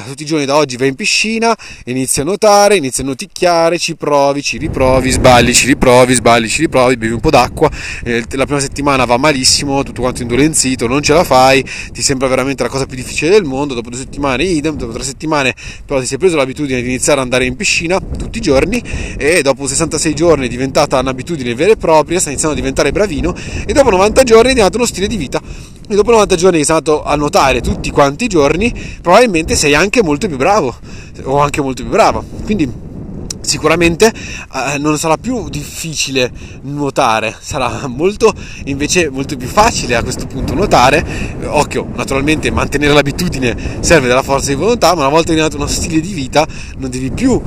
tutti 0.00 0.22
i 0.22 0.26
giorni 0.26 0.44
da 0.44 0.56
oggi 0.56 0.76
vai 0.76 0.88
in 0.88 0.94
piscina, 0.94 1.56
inizi 1.84 2.20
a 2.20 2.24
nuotare, 2.24 2.76
inizi 2.76 3.02
a 3.02 3.04
noticchiare, 3.04 3.78
ci 3.78 3.94
provi, 3.96 4.42
ci 4.42 4.58
riprovi, 4.58 5.10
sbagli, 5.10 5.52
ci 5.52 5.66
riprovi, 5.66 6.14
sbagli, 6.14 6.48
ci 6.48 6.60
riprovi, 6.60 6.96
bevi 6.96 7.12
un 7.12 7.20
po' 7.20 7.30
d'acqua, 7.30 7.70
eh, 8.04 8.24
la 8.30 8.44
prima 8.44 8.60
settimana 8.60 9.04
va 9.04 9.16
malissimo, 9.16 9.82
tutto 9.82 10.02
quanto 10.02 10.22
indolenzito, 10.22 10.86
non 10.86 11.02
ce 11.02 11.12
la 11.12 11.24
fai, 11.24 11.64
ti 11.92 12.02
sembra 12.02 12.28
veramente 12.28 12.62
la 12.62 12.68
cosa 12.68 12.86
più 12.86 12.96
difficile 12.96 13.30
del 13.30 13.44
mondo, 13.44 13.74
dopo 13.74 13.90
due 13.90 13.98
settimane 13.98 14.44
idem, 14.44 14.76
dopo 14.76 14.92
tre 14.92 15.02
settimane 15.02 15.54
però 15.84 16.00
ti 16.00 16.06
sei 16.06 16.18
preso 16.18 16.36
l'abitudine 16.36 16.80
di 16.80 16.88
iniziare 16.88 17.18
ad 17.20 17.24
andare 17.24 17.44
in 17.44 17.56
piscina 17.56 18.00
tutti 18.00 18.38
i 18.38 18.40
giorni 18.40 18.82
e 19.16 19.42
dopo 19.42 19.66
66 19.66 20.14
giorni 20.14 20.46
è 20.46 20.48
diventata 20.48 20.98
un'abitudine 20.98 21.54
vera 21.54 21.72
e 21.72 21.76
propria, 21.76 22.18
stai 22.18 22.32
iniziando 22.32 22.56
a 22.56 22.60
diventare 22.60 22.92
bravino 22.92 23.34
e 23.66 23.72
dopo 23.72 23.90
90 23.90 24.22
giorni 24.22 24.50
è 24.50 24.54
diventato 24.54 24.76
uno 24.76 24.86
stile 24.86 25.06
di 25.06 25.16
vita 25.16 25.40
e 25.86 25.94
dopo 25.94 26.10
90 26.10 26.36
giorni 26.36 26.64
sei 26.64 26.76
andato 26.76 27.04
a 27.04 27.14
nuotare 27.16 27.60
tutti 27.60 27.90
quanti 27.90 28.24
i 28.24 28.28
giorni, 28.28 28.72
probabilmente 29.02 29.54
sei 29.54 29.74
anche 29.74 30.02
molto 30.02 30.26
più 30.28 30.36
bravo 30.36 30.74
o 31.24 31.38
anche 31.38 31.60
molto 31.60 31.82
più 31.82 31.90
brava. 31.90 32.22
Quindi 32.44 32.82
sicuramente 33.44 34.06
eh, 34.06 34.78
non 34.78 34.98
sarà 34.98 35.16
più 35.16 35.48
difficile 35.48 36.32
nuotare, 36.62 37.34
sarà 37.38 37.86
molto 37.86 38.32
invece 38.64 39.10
molto 39.10 39.36
più 39.36 39.46
facile 39.46 39.94
a 39.94 40.02
questo 40.02 40.26
punto 40.26 40.54
nuotare. 40.54 41.04
Occhio, 41.46 41.86
naturalmente 41.94 42.50
mantenere 42.50 42.94
l'abitudine 42.94 43.78
serve 43.80 44.08
della 44.08 44.22
forza 44.22 44.48
di 44.48 44.54
volontà, 44.54 44.94
ma 44.94 45.02
una 45.02 45.10
volta 45.10 45.32
diventato 45.32 45.56
uno 45.56 45.66
stile 45.66 46.00
di 46.00 46.12
vita 46.12 46.46
non 46.78 46.90
devi 46.90 47.10
più 47.10 47.40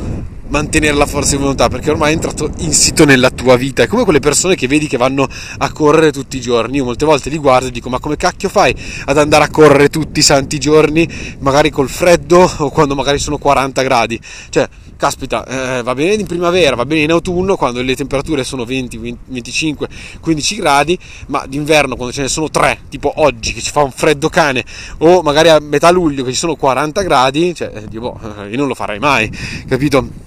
mantenere 0.50 0.96
la 0.96 1.06
forza 1.06 1.36
di 1.36 1.42
volontà 1.42 1.68
perché 1.70 1.90
ormai 1.90 2.12
è 2.12 2.14
entrato 2.14 2.50
insito 2.60 3.06
nella 3.06 3.30
tua 3.30 3.56
vita. 3.56 3.84
È 3.84 3.88
come 3.88 4.04
quelle 4.04 4.20
persone 4.20 4.56
che 4.56 4.68
vedi 4.68 4.88
che 4.88 4.98
vanno 4.98 5.28
a 5.58 5.72
correre 5.72 6.12
tutti 6.12 6.38
i 6.38 6.42
giorni. 6.42 6.78
Io 6.78 6.86
molte 6.86 7.06
volte 7.06 7.30
li 7.30 7.38
guardo 7.38 7.68
e 7.68 7.72
dico: 7.72 7.90
Ma 7.90 8.00
come 8.00 8.16
cacchio 8.16 8.50
fai 8.50 8.76
ad 9.06 9.18
andare 9.18 9.44
a 9.46 9.50
correre 9.50 9.90
tutti 9.90 10.20
i 10.20 10.24
santi 10.24 10.60
giorni, 10.60 11.08
magari 11.40 11.70
col 11.70 11.90
freddo 11.90 12.50
o 12.60 12.70
quando 12.70 12.96
magari 12.96 13.20
sono 13.20 13.38
40 13.38 13.82
gradi? 13.82 14.20
Cioè, 14.50 14.68
caspita, 14.98 15.78
eh, 15.78 15.84
va 15.84 15.94
bene 15.94 16.16
in 16.16 16.26
primavera, 16.26 16.76
va 16.76 16.86
bene 16.86 17.04
in 17.04 17.12
autunno 17.12 17.56
quando 17.56 17.82
le 17.82 17.96
temperature 17.96 18.44
sono 18.44 18.66
20, 18.66 19.18
25, 19.26 19.88
15 20.20 20.56
gradi, 20.56 21.00
ma 21.28 21.46
d'inverno 21.48 21.96
quando 21.96 22.14
ce 22.14 22.22
ne 22.24 22.28
sono 22.28 22.50
3, 22.50 22.80
tipo 22.90 23.14
oggi 23.16 23.54
che 23.54 23.62
ci 23.62 23.72
fa 23.72 23.84
un 23.84 23.92
freddo 23.92 24.28
cane, 24.28 24.66
o 25.00 25.22
magari 25.22 25.50
a 25.50 25.60
metà 25.60 25.92
luglio 25.92 26.24
che 26.24 26.32
ci 26.32 26.38
sono 26.38 26.56
40 26.56 27.02
gradi, 27.04 27.56
cioè, 27.56 27.72
eh, 27.74 28.00
boh, 28.00 28.20
io 28.50 28.58
non 28.58 28.68
lo 28.68 28.74
farei 28.74 29.00
mai, 29.00 29.32
capito? 29.68 30.26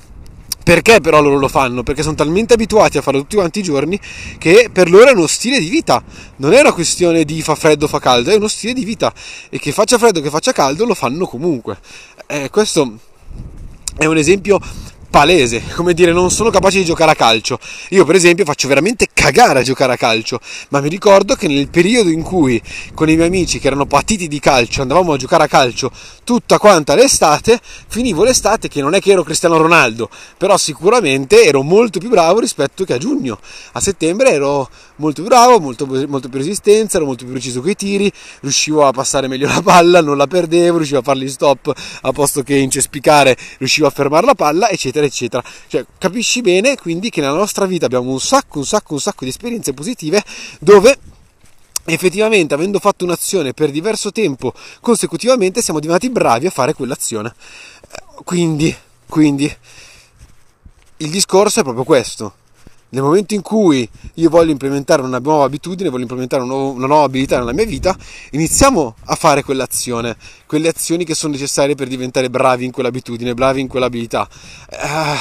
Perché 0.71 1.00
però 1.00 1.21
loro 1.21 1.37
lo 1.37 1.49
fanno? 1.49 1.83
Perché 1.83 2.05
sono 2.05 2.15
talmente 2.15 2.55
abituati 2.55 2.97
a 2.97 3.03
farlo 3.03 3.23
tutti 3.23 3.35
quanti 3.35 3.59
i 3.59 3.62
giorni 3.65 3.99
che 4.39 4.71
per 4.73 4.89
loro 4.89 5.09
è 5.09 5.11
uno 5.11 5.27
stile 5.27 5.59
di 5.59 5.69
vita. 5.69 6.00
Non 6.37 6.53
è 6.53 6.61
una 6.61 6.73
questione 6.73 7.25
di 7.25 7.43
fa 7.43 7.57
freddo 7.57 7.87
o 7.87 7.89
fa 7.89 7.99
caldo, 7.99 8.31
è 8.31 8.37
uno 8.37 8.47
stile 8.47 8.73
di 8.73 8.85
vita. 8.85 9.12
E 9.49 9.59
che 9.59 9.73
faccia 9.73 9.99
freddo 9.99 10.21
o 10.21 10.23
che 10.23 10.31
faccia 10.31 10.53
caldo 10.53 10.85
lo 10.85 10.95
fanno 10.95 11.27
comunque. 11.27 11.77
Eh, 12.29 12.50
questo 12.50 12.99
è 13.99 14.05
un 14.05 14.17
esempio 14.17 14.61
palese, 15.11 15.62
come 15.75 15.93
dire, 15.93 16.12
non 16.12 16.31
sono 16.31 16.50
capace 16.50 16.79
di 16.79 16.85
giocare 16.85 17.11
a 17.11 17.14
calcio. 17.14 17.59
Io, 17.90 18.05
per 18.05 18.14
esempio, 18.14 18.45
faccio 18.45 18.69
veramente 18.69 19.09
cagare 19.12 19.59
a 19.59 19.62
giocare 19.62 19.93
a 19.93 19.97
calcio, 19.97 20.40
ma 20.69 20.81
mi 20.81 20.88
ricordo 20.88 21.35
che 21.35 21.49
nel 21.49 21.69
periodo 21.69 22.09
in 22.09 22.23
cui 22.23 22.62
con 22.95 23.09
i 23.11 23.17
miei 23.17 23.29
amici 23.29 23.59
che 23.59 23.67
erano 23.67 23.87
patiti 23.87 24.29
di 24.29 24.38
calcio 24.38 24.83
andavamo 24.83 25.12
a 25.12 25.17
giocare 25.17 25.45
a 25.45 25.49
calcio 25.49 25.90
tutta 26.25 26.59
quanta 26.59 26.95
l'estate, 26.95 27.61
finivo 27.88 28.23
l'estate 28.23 28.69
che 28.69 28.81
non 28.81 28.95
è 28.95 29.00
che 29.00 29.11
ero 29.11 29.25
Cristiano 29.25 29.57
Ronaldo, 29.57 30.09
però 30.37 30.57
sicuramente 30.57 31.45
ero 31.45 31.62
molto 31.62 31.99
più 31.99 32.09
bravo 32.09 32.38
rispetto 32.38 32.85
che 32.85 32.95
a 32.95 32.99
giugno. 32.99 33.38
A 33.73 33.81
settembre 33.81 34.31
ero 34.31 34.71
molto 35.00 35.23
bravo, 35.23 35.59
molto, 35.59 35.87
molto 35.87 36.28
più 36.28 36.38
resistenza, 36.38 36.99
ero 36.99 37.07
molto 37.07 37.25
più 37.25 37.33
preciso 37.33 37.61
coi 37.61 37.75
tiri, 37.75 38.12
riuscivo 38.40 38.87
a 38.87 38.92
passare 38.92 39.26
meglio 39.26 39.49
la 39.49 39.62
palla, 39.62 40.00
non 40.00 40.16
la 40.16 40.26
perdevo, 40.26 40.76
riuscivo 40.76 41.00
a 41.00 41.02
farli 41.02 41.28
stop 41.28 41.73
a 42.02 42.12
posto 42.12 42.42
che 42.42 42.54
incespicare, 42.54 43.37
riuscivo 43.59 43.87
a 43.87 43.90
fermare 43.90 44.26
la 44.26 44.35
palla, 44.35 44.69
eccetera 44.69 45.04
eccetera. 45.04 45.42
Cioè, 45.66 45.85
capisci 45.99 46.42
bene 46.42 46.76
quindi 46.76 47.11
che 47.11 47.21
nella 47.21 47.35
nostra 47.35 47.66
vita 47.66 47.87
abbiamo 47.87 48.11
un 48.11 48.21
sacco, 48.21 48.59
un 48.59 48.66
sacco, 48.66 48.95
un 48.95 49.00
sacco 49.00 49.25
di 49.25 49.30
esperienze 49.30 49.73
positive 49.73 50.23
dove 50.61 50.99
effettivamente 51.87 52.54
avendo 52.54 52.78
fatto 52.78 53.04
un'azione 53.04 53.52
per 53.52 53.71
diverso 53.71 54.12
tempo 54.12 54.52
consecutivamente 54.80 55.62
siamo 55.62 55.80
diventati 55.80 56.11
bravi 56.11 56.47
a 56.47 56.50
fare 56.50 56.75
quell'azione. 56.75 57.35
Quindi, 58.23 58.75
quindi 59.09 59.52
il 60.99 61.11
discorso 61.11 61.61
è 61.61 61.62
proprio 61.62 61.85
questo. 61.85 62.35
Nel 62.90 63.02
momento 63.02 63.35
in 63.35 63.42
cui 63.42 63.88
io 64.14 64.30
voglio 64.30 64.50
implementare 64.50 65.02
una 65.02 65.18
nuova 65.18 65.44
abitudine, 65.44 65.90
voglio 65.90 66.02
implementare 66.02 66.42
una 66.42 66.87
nuova 66.87 67.04
abilità 67.04 67.38
nella 67.38 67.52
mia 67.52 67.64
vita, 67.64 67.97
iniziamo 68.30 68.97
a 69.04 69.14
fare 69.14 69.44
quell'azione 69.44 70.16
quelle 70.50 70.66
azioni 70.66 71.04
che 71.04 71.14
sono 71.14 71.35
necessarie 71.35 71.76
per 71.76 71.87
diventare 71.87 72.28
bravi 72.28 72.64
in 72.64 72.73
quell'abitudine, 72.73 73.35
bravi 73.35 73.61
in 73.61 73.68
quell'abilità. 73.68 74.28
Eh, 74.68 75.16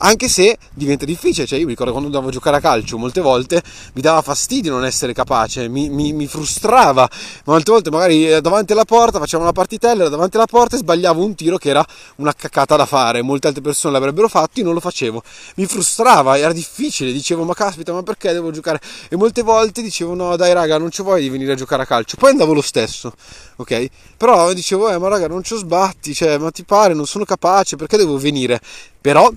anche 0.00 0.28
se 0.28 0.58
diventa 0.74 1.06
difficile, 1.06 1.46
cioè 1.46 1.58
io 1.58 1.64
mi 1.64 1.70
ricordo 1.70 1.92
quando 1.92 2.10
andavo 2.10 2.28
a 2.28 2.30
giocare 2.30 2.58
a 2.58 2.60
calcio, 2.60 2.98
molte 2.98 3.22
volte 3.22 3.62
mi 3.94 4.02
dava 4.02 4.20
fastidio 4.20 4.72
non 4.72 4.84
essere 4.84 5.14
capace, 5.14 5.66
mi, 5.68 5.88
mi, 5.88 6.12
mi 6.12 6.26
frustrava, 6.26 7.08
ma 7.44 7.52
molte 7.54 7.70
volte 7.70 7.90
magari 7.90 8.30
eh, 8.30 8.42
davanti 8.42 8.72
alla 8.72 8.84
porta 8.84 9.18
facevamo 9.18 9.44
una 9.48 9.54
partitella, 9.54 10.00
era 10.02 10.10
davanti 10.10 10.36
alla 10.36 10.44
porta 10.44 10.76
e 10.76 10.80
sbagliavo 10.80 11.24
un 11.24 11.34
tiro 11.34 11.56
che 11.56 11.70
era 11.70 11.82
una 12.16 12.34
caccata 12.34 12.76
da 12.76 12.84
fare, 12.84 13.22
molte 13.22 13.46
altre 13.46 13.62
persone 13.62 13.94
l'avrebbero 13.94 14.28
fatto, 14.28 14.60
io 14.60 14.66
non 14.66 14.74
lo 14.74 14.80
facevo, 14.80 15.22
mi 15.54 15.64
frustrava, 15.64 16.36
era 16.36 16.52
difficile, 16.52 17.05
dicevo 17.12 17.44
ma 17.44 17.54
caspita 17.54 17.92
ma 17.92 18.02
perché 18.02 18.32
devo 18.32 18.50
giocare? 18.50 18.80
E 19.08 19.16
molte 19.16 19.42
volte 19.42 19.82
dicevo 19.82 20.14
no 20.14 20.36
dai 20.36 20.52
raga 20.52 20.78
non 20.78 20.90
ci 20.90 21.02
vuoi 21.02 21.22
di 21.22 21.28
venire 21.28 21.52
a 21.52 21.56
giocare 21.56 21.82
a 21.82 21.86
calcio, 21.86 22.16
poi 22.16 22.30
andavo 22.30 22.52
lo 22.52 22.62
stesso, 22.62 23.12
ok? 23.56 23.88
Però 24.16 24.52
dicevo, 24.52 24.90
eh, 24.90 24.98
ma 24.98 25.08
raga, 25.08 25.28
non 25.28 25.42
ci 25.42 25.56
sbatti, 25.56 26.14
cioè, 26.14 26.38
ma 26.38 26.50
ti 26.50 26.64
pare, 26.64 26.94
non 26.94 27.06
sono 27.06 27.24
capace, 27.24 27.76
perché 27.76 27.96
devo 27.96 28.18
venire? 28.18 28.60
Però 29.00 29.30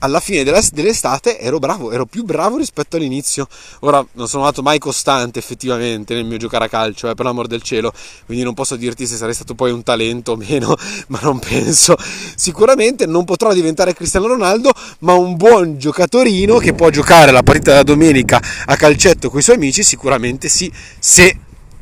alla 0.00 0.20
fine 0.20 0.44
dell'estate 0.44 1.38
ero 1.38 1.58
bravo, 1.58 1.92
ero 1.92 2.06
più 2.06 2.24
bravo 2.24 2.56
rispetto 2.56 2.96
all'inizio. 2.96 3.46
Ora 3.80 4.04
non 4.12 4.28
sono 4.28 4.42
stato 4.44 4.62
mai 4.62 4.78
costante 4.78 5.38
effettivamente 5.38 6.14
nel 6.14 6.24
mio 6.24 6.36
giocare 6.36 6.66
a 6.66 6.68
calcio, 6.68 7.08
eh, 7.08 7.14
per 7.14 7.24
l'amor 7.24 7.46
del 7.46 7.62
cielo, 7.62 7.92
quindi 8.26 8.44
non 8.44 8.54
posso 8.54 8.76
dirti 8.76 9.06
se 9.06 9.16
sarei 9.16 9.34
stato 9.34 9.54
poi 9.54 9.72
un 9.72 9.82
talento 9.82 10.32
o 10.32 10.36
meno, 10.36 10.74
ma 11.08 11.18
non 11.22 11.38
penso. 11.38 11.96
Sicuramente 12.34 13.06
non 13.06 13.24
potrò 13.24 13.52
diventare 13.52 13.94
Cristiano 13.94 14.26
Ronaldo, 14.26 14.72
ma 15.00 15.14
un 15.14 15.36
buon 15.36 15.78
giocatorino 15.78 16.58
che 16.58 16.74
può 16.74 16.90
giocare 16.90 17.30
la 17.30 17.42
partita 17.42 17.74
da 17.74 17.82
domenica 17.82 18.40
a 18.66 18.76
calcetto 18.76 19.30
con 19.30 19.40
i 19.40 19.42
suoi 19.42 19.56
amici, 19.56 19.82
sicuramente 19.82 20.48
sì, 20.48 20.72
se 20.98 21.36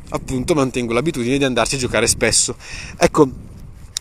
appunto 0.09 0.55
mantengo 0.55 0.93
l'abitudine 0.93 1.37
di 1.37 1.43
andarci 1.43 1.75
a 1.75 1.79
giocare 1.79 2.07
spesso. 2.07 2.55
Ecco, 2.97 3.47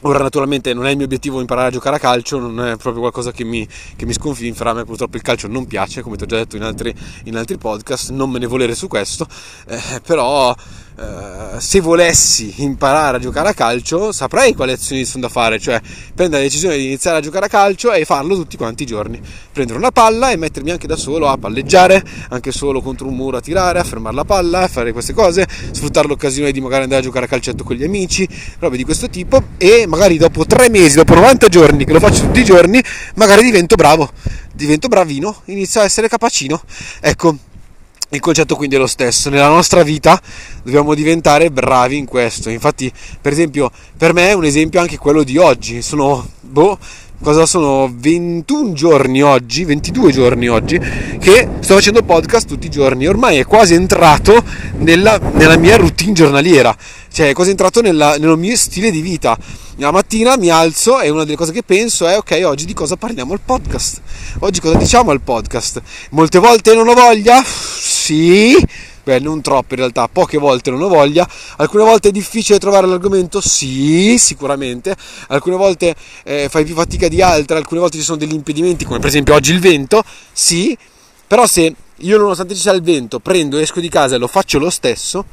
Ora 0.02 0.20
naturalmente 0.20 0.72
non 0.74 0.86
è 0.86 0.90
il 0.90 0.96
mio 0.96 1.06
obiettivo 1.06 1.40
imparare 1.40 1.68
a 1.68 1.70
giocare 1.72 1.96
a 1.96 1.98
calcio, 1.98 2.38
non 2.38 2.64
è 2.64 2.76
proprio 2.76 3.00
qualcosa 3.00 3.32
che 3.32 3.42
mi, 3.42 3.66
che 3.96 4.06
mi 4.06 4.12
sconfinfera, 4.12 4.70
a 4.70 4.74
me 4.74 4.84
purtroppo 4.84 5.16
il 5.16 5.22
calcio 5.22 5.48
non 5.48 5.66
piace, 5.66 6.02
come 6.02 6.16
ti 6.16 6.22
ho 6.22 6.26
già 6.26 6.36
detto 6.36 6.54
in 6.54 6.62
altri, 6.62 6.94
in 7.24 7.36
altri 7.36 7.58
podcast, 7.58 8.10
non 8.10 8.30
me 8.30 8.38
ne 8.38 8.46
volere 8.46 8.76
su 8.76 8.86
questo, 8.86 9.26
eh, 9.66 10.00
però 10.06 10.54
eh, 10.98 11.60
se 11.60 11.80
volessi 11.80 12.54
imparare 12.62 13.18
a 13.18 13.20
giocare 13.20 13.50
a 13.50 13.54
calcio 13.54 14.10
saprei 14.10 14.54
quali 14.54 14.72
azioni 14.72 15.04
sono 15.04 15.22
da 15.22 15.28
fare, 15.28 15.60
cioè 15.60 15.80
prendere 16.12 16.42
la 16.42 16.48
decisione 16.48 16.76
di 16.76 16.86
iniziare 16.86 17.18
a 17.18 17.20
giocare 17.20 17.46
a 17.46 17.48
calcio 17.48 17.92
e 17.92 18.04
farlo 18.04 18.34
tutti 18.34 18.56
quanti 18.56 18.82
i 18.82 18.86
giorni, 18.86 19.20
prendere 19.52 19.78
una 19.78 19.92
palla 19.92 20.30
e 20.30 20.36
mettermi 20.36 20.72
anche 20.72 20.88
da 20.88 20.96
solo 20.96 21.28
a 21.28 21.36
palleggiare, 21.36 22.02
anche 22.30 22.50
solo 22.50 22.80
contro 22.80 23.06
un 23.06 23.14
muro 23.14 23.36
a 23.36 23.40
tirare, 23.40 23.78
a 23.78 23.84
fermare 23.84 24.16
la 24.16 24.24
palla, 24.24 24.62
a 24.62 24.68
fare 24.68 24.92
queste 24.92 25.12
cose, 25.12 25.46
sfruttare 25.70 26.08
l'occasione 26.08 26.50
di 26.50 26.60
magari 26.60 26.82
andare 26.82 27.00
a 27.00 27.04
giocare 27.04 27.26
a 27.26 27.28
calcetto 27.28 27.62
con 27.62 27.76
gli 27.76 27.84
amici, 27.84 28.28
robe 28.58 28.76
di 28.76 28.84
questo 28.84 29.08
tipo 29.08 29.42
e 29.56 29.86
magari 29.86 30.16
dopo 30.18 30.46
tre 30.46 30.68
mesi, 30.68 30.96
dopo 30.96 31.14
90 31.14 31.46
giorni 31.48 31.84
che 31.84 31.92
lo 31.92 32.00
faccio 32.00 32.22
tutti 32.22 32.40
i 32.40 32.44
giorni, 32.44 32.82
magari 33.14 33.42
divento 33.42 33.76
bravo, 33.76 34.10
divento 34.52 34.88
bravino, 34.88 35.42
inizio 35.44 35.80
a 35.80 35.84
essere 35.84 36.08
capacino. 36.08 36.60
Ecco, 37.00 37.36
il 38.10 38.20
concetto 38.20 38.56
quindi 38.56 38.76
è 38.76 38.78
lo 38.78 38.86
stesso, 38.86 39.28
nella 39.28 39.48
nostra 39.48 39.82
vita 39.82 40.20
dobbiamo 40.62 40.94
diventare 40.94 41.50
bravi 41.50 41.96
in 41.96 42.06
questo. 42.06 42.48
Infatti, 42.48 42.90
per 43.20 43.32
esempio, 43.32 43.70
per 43.96 44.14
me 44.14 44.28
è 44.28 44.32
un 44.32 44.44
esempio 44.44 44.80
anche 44.80 44.96
quello 44.96 45.22
di 45.22 45.36
oggi. 45.36 45.82
Sono 45.82 46.26
boh, 46.40 46.78
cosa 47.22 47.44
sono 47.44 47.92
21 47.94 48.72
giorni 48.72 49.22
oggi, 49.22 49.64
22 49.64 50.12
giorni 50.12 50.48
oggi 50.48 50.78
che 51.20 51.48
sto 51.60 51.74
facendo 51.74 52.02
podcast 52.02 52.48
tutti 52.48 52.66
i 52.66 52.70
giorni. 52.70 53.06
Ormai 53.06 53.38
è 53.38 53.44
quasi 53.44 53.74
entrato 53.74 54.42
nella, 54.78 55.18
nella 55.34 55.58
mia 55.58 55.76
routine 55.76 56.12
giornaliera, 56.12 56.74
cioè 57.12 57.28
è 57.28 57.32
quasi 57.34 57.50
entrato 57.50 57.82
nella, 57.82 58.16
nel 58.16 58.38
mio 58.38 58.56
stile 58.56 58.90
di 58.90 59.02
vita 59.02 59.36
la 59.80 59.92
mattina 59.92 60.36
mi 60.36 60.50
alzo 60.50 61.00
e 61.00 61.08
una 61.08 61.22
delle 61.22 61.36
cose 61.36 61.52
che 61.52 61.62
penso 61.62 62.08
è 62.08 62.16
ok, 62.16 62.40
oggi 62.44 62.64
di 62.64 62.74
cosa 62.74 62.96
parliamo 62.96 63.32
al 63.32 63.40
podcast? 63.44 64.00
Oggi 64.40 64.58
cosa 64.58 64.76
diciamo 64.76 65.12
al 65.12 65.20
podcast? 65.20 65.80
Molte 66.10 66.40
volte 66.40 66.74
non 66.74 66.88
ho 66.88 66.94
voglia? 66.94 67.40
Sì, 68.08 68.56
beh 69.04 69.18
non 69.18 69.42
troppe 69.42 69.74
in 69.74 69.80
realtà, 69.80 70.08
poche 70.08 70.38
volte 70.38 70.70
non 70.70 70.80
ho 70.80 70.88
voglia, 70.88 71.28
alcune 71.58 71.82
volte 71.84 72.08
è 72.08 72.10
difficile 72.10 72.58
trovare 72.58 72.86
l'argomento? 72.86 73.38
Sì, 73.42 74.16
sicuramente, 74.16 74.96
alcune 75.26 75.56
volte 75.56 75.94
eh, 76.24 76.48
fai 76.48 76.64
più 76.64 76.74
fatica 76.74 77.06
di 77.06 77.20
altre, 77.20 77.58
alcune 77.58 77.80
volte 77.80 77.98
ci 77.98 78.02
sono 78.04 78.16
degli 78.16 78.32
impedimenti 78.32 78.86
come 78.86 78.98
per 78.98 79.08
esempio 79.08 79.34
oggi 79.34 79.52
il 79.52 79.60
vento? 79.60 80.02
Sì, 80.32 80.74
però 81.26 81.46
se 81.46 81.74
io 81.94 82.16
nonostante 82.16 82.54
ci 82.54 82.62
sia 82.62 82.72
il 82.72 82.80
vento 82.80 83.18
prendo, 83.18 83.58
esco 83.58 83.80
di 83.80 83.90
casa 83.90 84.14
e 84.14 84.18
lo 84.18 84.26
faccio 84.26 84.58
lo 84.58 84.70
stesso, 84.70 85.26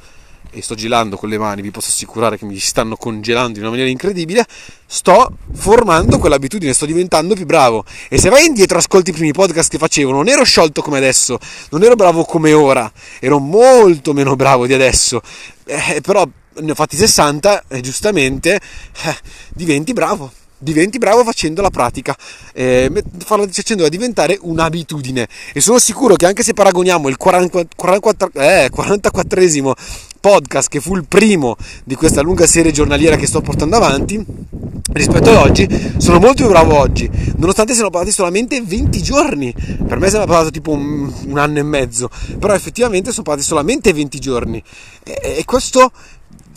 e 0.52 0.62
sto 0.62 0.76
gelando 0.76 1.18
con 1.18 1.30
le 1.30 1.38
mani, 1.38 1.62
vi 1.62 1.72
posso 1.72 1.90
assicurare 1.90 2.38
che 2.38 2.46
mi 2.46 2.58
stanno 2.60 2.96
congelando 2.96 3.58
in 3.58 3.62
una 3.62 3.70
maniera 3.70 3.90
incredibile, 3.90 4.46
sto 4.86 5.38
formando 5.54 6.18
quell'abitudine, 6.18 6.74
sto 6.74 6.86
diventando 6.86 7.36
più 7.36 7.46
bravo. 7.46 7.84
E 8.10 8.18
se 8.18 8.30
vai 8.30 8.46
indietro, 8.46 8.78
ascolti 8.78 9.10
i 9.10 9.14
primi 9.14 9.32
podcast 9.32 9.70
che 9.70 9.78
facevo, 9.78 10.12
non 10.12 10.28
ero 10.28 10.44
sciolto 10.44 10.82
come 10.82 10.98
adesso, 10.98 11.38
non 11.72 11.84
ero 11.84 11.96
bravo 11.96 12.24
come 12.24 12.54
ora, 12.54 12.92
ero 13.20 13.40
molto 13.40 14.14
meno 14.14 14.36
bravo 14.36 14.66
di 14.68 14.74
adesso. 14.74 15.22
Eh, 15.66 16.00
però 16.02 16.28
ne 16.58 16.72
ho 16.72 16.76
fatti 16.76 16.96
60 16.96 17.66
e 17.68 17.82
giustamente 17.82 18.56
eh, 18.56 19.18
diventi 19.50 19.94
bravo 19.94 20.32
diventi 20.58 20.98
bravo 20.98 21.24
facendo 21.24 21.62
la 21.62 21.70
pratica, 21.70 22.16
eh, 22.54 22.92
facendola 23.24 23.88
diventare 23.88 24.38
un'abitudine. 24.42 25.28
E 25.54 25.62
sono 25.62 25.78
sicuro 25.78 26.16
che 26.16 26.26
anche 26.26 26.42
se 26.44 26.54
paragoniamo 26.54 27.08
il 27.08 27.18
44, 27.18 27.76
44, 27.76 28.42
eh, 28.42 28.70
44esimo 28.74 29.74
podcast, 30.26 30.70
che 30.70 30.80
fu 30.80 30.96
il 30.96 31.06
primo 31.08 31.56
di 31.84 31.94
questa 31.94 32.24
lunga 32.24 32.48
serie 32.48 32.72
giornaliera 32.72 33.16
che 33.16 33.28
sto 33.28 33.42
portando 33.42 33.76
avanti, 33.76 34.26
rispetto 34.94 35.30
ad 35.30 35.36
oggi, 35.36 35.68
sono 35.98 36.18
molto 36.18 36.42
più 36.42 36.48
bravo 36.48 36.80
oggi, 36.80 37.08
nonostante 37.36 37.74
siano 37.74 37.92
passati 37.92 38.10
solamente 38.12 38.60
20 38.60 39.04
giorni. 39.04 39.54
Per 39.54 40.00
me 40.00 40.10
sembra 40.10 40.26
passato 40.26 40.50
tipo 40.50 40.72
un, 40.72 41.14
un, 41.28 41.38
anno 41.38 41.60
e 41.60 41.64
mezzo, 41.64 42.10
però 42.40 42.56
effettivamente 42.56 43.12
sono 43.12 43.22
passati 43.22 43.44
solamente 43.44 43.94
20 43.94 44.20
giorni. 44.20 44.64
E, 45.04 45.36
e, 45.38 45.46
questo 45.46 45.92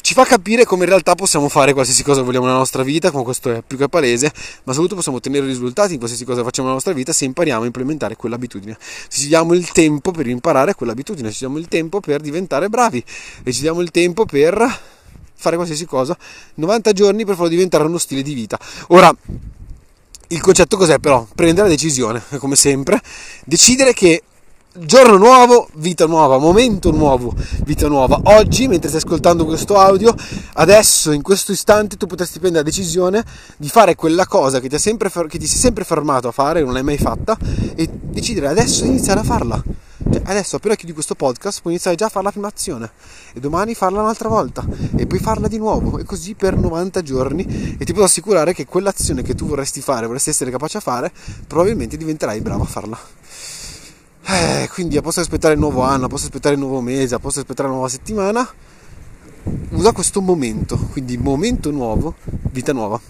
ci 0.08 0.14
fa 0.14 0.24
capire 0.24 0.64
come 0.64 0.84
in 0.84 0.88
realtà 0.88 1.14
possiamo 1.14 1.50
fare 1.50 1.74
qualsiasi 1.74 2.02
cosa 2.02 2.22
vogliamo 2.22 2.46
nella 2.46 2.56
nostra 2.56 2.82
vita, 2.82 3.10
come 3.10 3.24
questo 3.24 3.52
è 3.52 3.60
più 3.60 3.76
che 3.76 3.90
palese, 3.90 4.32
ma 4.62 4.72
soprattutto 4.72 4.94
possiamo 4.94 5.18
ottenere 5.18 5.44
risultati 5.44 5.92
in 5.92 5.98
qualsiasi 5.98 6.24
cosa 6.24 6.42
facciamo 6.42 6.68
nella 6.68 6.76
nostra 6.76 6.94
vita 6.94 7.12
se 7.12 7.26
impariamo 7.26 7.64
a 7.64 7.66
implementare 7.66 8.16
quell'abitudine. 8.16 8.78
Se 8.80 9.20
ci 9.20 9.26
diamo 9.26 9.52
il 9.52 9.70
tempo 9.70 10.10
per 10.10 10.26
imparare 10.26 10.74
quell'abitudine, 10.74 11.28
se 11.28 11.34
ci 11.34 11.40
diamo 11.40 11.58
il 11.58 11.68
tempo 11.68 12.00
per 12.00 12.22
diventare 12.22 12.70
bravi 12.70 13.04
e 13.42 13.52
ci 13.52 13.60
diamo 13.60 13.82
il 13.82 13.90
tempo 13.90 14.24
per 14.24 14.80
fare 15.34 15.56
qualsiasi 15.56 15.84
cosa, 15.84 16.16
90 16.54 16.92
giorni 16.92 17.26
per 17.26 17.34
farlo 17.34 17.50
diventare 17.50 17.84
uno 17.84 17.98
stile 17.98 18.22
di 18.22 18.32
vita. 18.32 18.58
Ora, 18.86 19.14
il 20.28 20.40
concetto 20.40 20.78
cos'è 20.78 20.98
però? 21.00 21.26
Prendere 21.34 21.68
la 21.68 21.74
decisione, 21.74 22.22
come 22.38 22.56
sempre, 22.56 22.98
decidere 23.44 23.92
che 23.92 24.22
giorno 24.84 25.16
nuovo, 25.16 25.68
vita 25.74 26.06
nuova, 26.06 26.38
momento 26.38 26.90
nuovo, 26.90 27.34
vita 27.64 27.88
nuova. 27.88 28.20
Oggi, 28.24 28.68
mentre 28.68 28.88
stai 28.88 29.00
ascoltando 29.00 29.44
questo 29.44 29.76
audio, 29.76 30.14
adesso, 30.54 31.12
in 31.12 31.22
questo 31.22 31.52
istante, 31.52 31.96
tu 31.96 32.06
potresti 32.06 32.38
prendere 32.38 32.64
la 32.64 32.70
decisione 32.70 33.24
di 33.56 33.68
fare 33.68 33.94
quella 33.94 34.26
cosa 34.26 34.60
che 34.60 34.68
ti, 34.68 34.78
sempre, 34.78 35.10
che 35.10 35.38
ti 35.38 35.46
sei 35.46 35.58
sempre 35.58 35.84
fermato 35.84 36.28
a 36.28 36.32
fare, 36.32 36.62
non 36.62 36.72
l'hai 36.72 36.82
mai 36.82 36.98
fatta, 36.98 37.36
e 37.74 37.88
decidere 37.90 38.48
adesso 38.48 38.82
di 38.82 38.88
iniziare 38.88 39.20
a 39.20 39.24
farla. 39.24 39.62
Cioè, 40.10 40.22
adesso 40.24 40.56
appena 40.56 40.74
chiudi 40.74 40.94
questo 40.94 41.14
podcast 41.14 41.60
puoi 41.60 41.74
iniziare 41.74 41.96
già 41.96 42.06
a 42.06 42.08
fare 42.08 42.24
la 42.24 42.30
prima 42.30 42.48
azione 42.48 42.92
e 43.34 43.40
domani 43.40 43.74
farla 43.74 44.00
un'altra 44.00 44.28
volta 44.30 44.64
e 44.96 45.06
poi 45.06 45.18
farla 45.18 45.48
di 45.48 45.58
nuovo 45.58 45.98
e 45.98 46.04
così 46.04 46.34
per 46.34 46.56
90 46.56 47.02
giorni 47.02 47.76
e 47.78 47.84
ti 47.84 47.92
posso 47.92 48.06
assicurare 48.06 48.54
che 48.54 48.64
quell'azione 48.64 49.20
che 49.20 49.34
tu 49.34 49.46
vorresti 49.46 49.82
fare, 49.82 50.06
vorresti 50.06 50.30
essere 50.30 50.50
capace 50.50 50.78
a 50.78 50.80
fare, 50.80 51.12
probabilmente 51.46 51.98
diventerai 51.98 52.40
bravo 52.40 52.62
a 52.62 52.66
farla. 52.66 52.98
Eh, 54.30 54.68
quindi 54.70 55.00
posso 55.00 55.20
aspettare 55.20 55.54
il 55.54 55.58
nuovo 55.58 55.80
anno, 55.80 56.06
posso 56.06 56.26
aspettare 56.26 56.54
il 56.54 56.60
nuovo 56.60 56.82
mese, 56.82 57.18
posso 57.18 57.38
aspettare 57.38 57.68
la 57.68 57.74
nuova 57.74 57.88
settimana. 57.88 58.46
Usa 59.70 59.92
questo 59.92 60.20
momento, 60.20 60.76
quindi 60.76 61.16
momento 61.16 61.70
nuovo, 61.70 62.14
vita 62.50 62.74
nuova. 62.74 63.00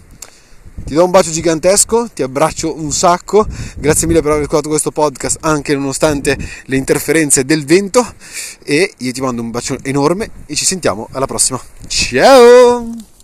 Ti 0.85 0.93
do 0.93 1.03
un 1.03 1.11
bacio 1.11 1.29
gigantesco, 1.31 2.09
ti 2.13 2.23
abbraccio 2.23 2.73
un 2.73 2.93
sacco, 2.93 3.45
grazie 3.77 4.07
mille 4.07 4.21
per 4.21 4.31
aver 4.31 4.43
ascoltato 4.43 4.69
questo 4.69 4.91
podcast 4.91 5.39
anche 5.41 5.75
nonostante 5.75 6.37
le 6.65 6.77
interferenze 6.77 7.43
del 7.43 7.65
vento 7.65 8.13
e 8.63 8.93
io 8.95 9.11
ti 9.11 9.19
mando 9.19 9.41
un 9.41 9.51
bacio 9.51 9.77
enorme 9.81 10.31
e 10.45 10.55
ci 10.55 10.63
sentiamo 10.63 11.09
alla 11.11 11.25
prossima. 11.25 11.59
Ciao! 11.85 13.18